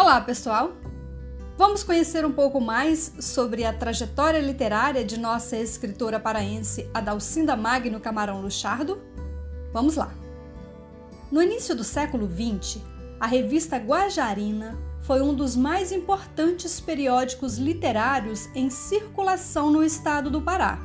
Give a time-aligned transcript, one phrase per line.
[0.00, 0.74] Olá, pessoal!
[1.56, 7.98] Vamos conhecer um pouco mais sobre a trajetória literária de nossa escritora paraense Adalcinda Magno
[7.98, 9.02] Camarão Luchardo?
[9.72, 10.14] Vamos lá!
[11.32, 12.80] No início do século XX,
[13.18, 20.40] a revista Guajarina foi um dos mais importantes periódicos literários em circulação no estado do
[20.40, 20.78] Pará.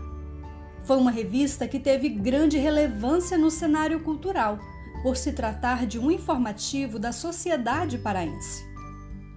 [0.85, 4.57] Foi uma revista que teve grande relevância no cenário cultural,
[5.03, 8.72] por se tratar de um informativo da sociedade paraense.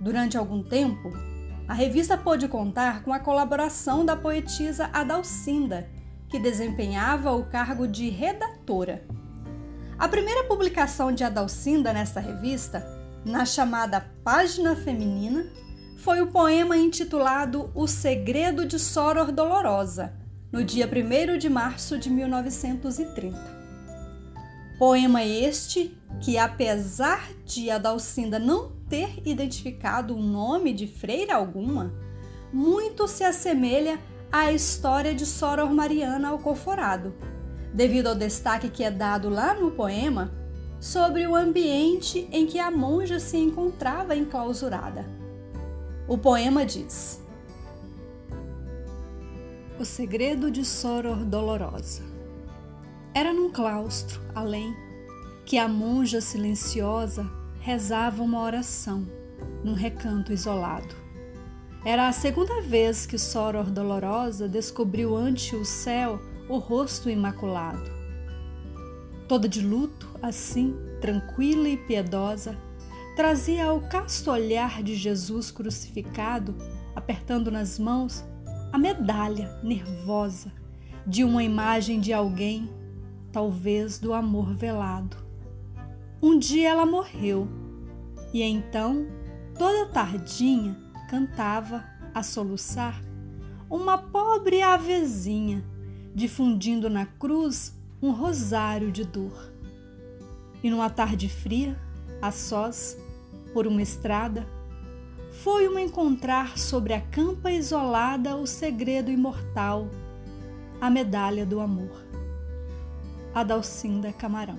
[0.01, 1.11] Durante algum tempo,
[1.67, 5.89] a revista pôde contar com a colaboração da poetisa Adalcinda,
[6.29, 9.05] que desempenhava o cargo de redatora.
[9.99, 12.87] A primeira publicação de Adalcinda nesta revista,
[13.25, 15.47] na chamada Página Feminina,
[15.97, 20.15] foi o poema intitulado O Segredo de Soror Dolorosa,
[20.53, 23.56] no dia 1 de março de 1930.
[24.79, 31.95] Poema este que, apesar de Adalcinda não ter identificado o nome de freira alguma,
[32.53, 33.99] muito se assemelha
[34.31, 37.15] à história de Soror Mariana Alcoforado,
[37.73, 40.31] devido ao destaque que é dado lá no poema
[40.79, 45.07] sobre o ambiente em que a monja se encontrava enclausurada.
[46.07, 47.23] O poema diz:
[49.81, 52.16] O segredo de Soror Dolorosa.
[53.17, 54.77] Era num claustro, além,
[55.47, 57.27] que a monja silenciosa
[57.61, 59.07] rezava uma oração
[59.65, 60.95] num recanto isolado.
[61.83, 67.91] Era a segunda vez que Soror Dolorosa descobriu ante o céu o rosto imaculado.
[69.27, 72.55] Toda de luto, assim, tranquila e piedosa,
[73.17, 76.55] trazia ao casto olhar de Jesus crucificado,
[76.95, 78.23] apertando nas mãos
[78.71, 80.53] a medalha nervosa
[81.07, 82.69] de uma imagem de alguém,
[83.37, 85.15] talvez do amor velado.
[86.23, 87.47] Um dia ela morreu,
[88.33, 89.07] e então,
[89.59, 90.75] toda tardinha,
[91.11, 91.85] cantava,
[92.15, 92.99] a soluçar,
[93.69, 95.63] uma pobre avezinha,
[96.15, 99.53] difundindo na cruz um rosário de dor.
[100.63, 101.79] E numa tarde fria,
[102.23, 102.97] a sós,
[103.53, 104.49] por uma estrada,
[105.43, 109.91] foi uma encontrar sobre a campa isolada o segredo imortal,
[110.81, 112.07] a medalha do amor.
[113.37, 114.59] Adalcinda Camarão.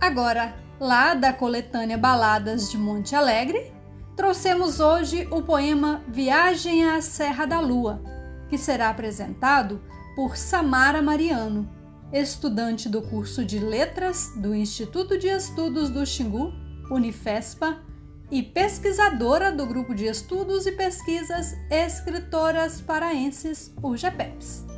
[0.00, 3.72] Agora, lá da coletânea Baladas de Monte Alegre,
[4.14, 8.00] trouxemos hoje o poema Viagem à Serra da Lua,
[8.48, 9.82] que será apresentado
[10.14, 11.68] por Samara Mariano,
[12.12, 16.52] estudante do curso de Letras do Instituto de Estudos do Xingu,
[16.92, 17.82] Unifespa,
[18.30, 24.75] e pesquisadora do grupo de estudos e pesquisas Escritoras Paraenses, UGPEPS.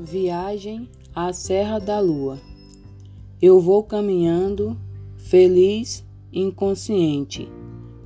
[0.00, 2.38] Viagem à Serra da Lua.
[3.42, 4.78] Eu vou caminhando,
[5.16, 7.48] feliz, inconsciente,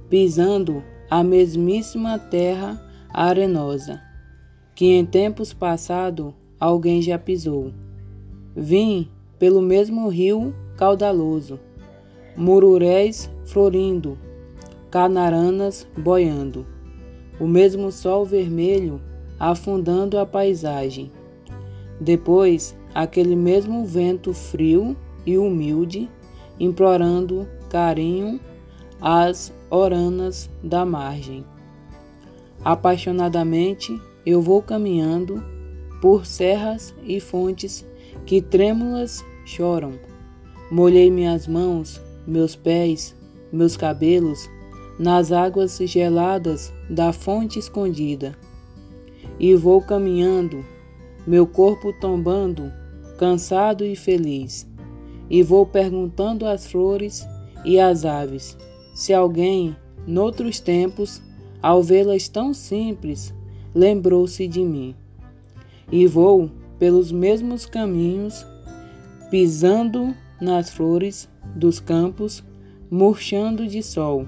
[0.09, 2.83] pisando a mesmíssima terra
[3.13, 4.01] arenosa,
[4.75, 7.75] que em tempos passados alguém já pisou.
[8.57, 9.07] Vim
[9.39, 11.61] pelo mesmo rio caudaloso,
[12.35, 14.17] mururéis florindo,
[14.91, 16.67] canaranas boiando,
[17.39, 18.99] o mesmo sol vermelho
[19.39, 21.13] afundando a paisagem.
[22.03, 26.11] Depois aquele mesmo vento frio e humilde,
[26.59, 28.41] implorando carinho
[29.01, 31.45] às oranas da margem.
[32.65, 33.97] Apaixonadamente
[34.27, 35.45] eu vou caminhando
[36.01, 37.87] por serras e fontes
[38.27, 39.93] que trêmulas choram.
[40.73, 43.15] Molhei minhas mãos, meus pés,
[43.53, 44.51] meus cabelos
[44.99, 48.37] nas águas geladas da fonte escondida.
[49.39, 50.65] E vou caminhando
[51.27, 52.72] meu corpo tombando,
[53.19, 54.69] cansado e feliz.
[55.31, 57.27] E vou perguntando às flores
[57.65, 58.56] e às aves
[58.94, 59.75] se alguém,
[60.06, 61.22] noutros tempos,
[61.62, 63.34] ao vê-las tão simples,
[63.75, 64.94] lembrou-se de mim.
[65.91, 68.47] E vou pelos mesmos caminhos,
[69.31, 72.44] pisando nas flores dos campos,
[72.91, 74.26] murchando de sol.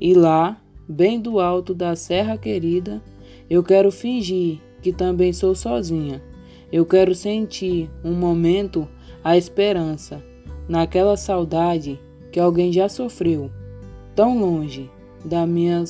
[0.00, 3.02] E lá, bem do alto da serra querida,
[3.50, 6.22] eu quero fingir que também sou sozinha.
[6.72, 8.88] Eu quero sentir um momento
[9.22, 10.22] a esperança,
[10.66, 12.00] naquela saudade
[12.32, 13.50] que alguém já sofreu,
[14.14, 14.90] tão longe
[15.22, 15.84] da minha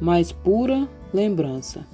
[0.00, 1.86] mais pura lembrança.